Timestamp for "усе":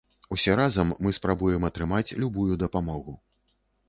0.35-0.53